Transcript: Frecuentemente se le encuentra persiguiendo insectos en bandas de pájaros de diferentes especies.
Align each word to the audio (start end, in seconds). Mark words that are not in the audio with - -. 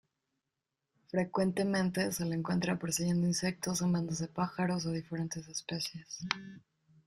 Frecuentemente 1.11 2.11
se 2.11 2.25
le 2.25 2.33
encuentra 2.33 2.75
persiguiendo 2.79 3.27
insectos 3.27 3.83
en 3.83 3.91
bandas 3.91 4.17
de 4.17 4.27
pájaros 4.29 4.83
de 4.83 4.93
diferentes 4.93 5.47
especies. 5.47 6.25